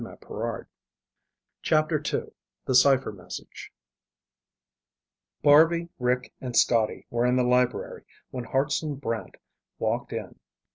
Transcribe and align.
CHAHDA 0.03 0.65
CHAPTER 1.61 2.01
II 2.11 2.31
The 2.65 2.73
Cipher 2.73 3.11
Message 3.11 3.71
Barby, 5.43 5.89
Rick, 5.99 6.33
and 6.41 6.57
Scotty 6.57 7.05
were 7.11 7.27
in 7.27 7.35
the 7.35 7.43
library 7.43 8.05
when 8.31 8.45
Hartson 8.45 8.95
Brant 8.95 9.35
walked 9.77 10.11
in. 10.11 10.39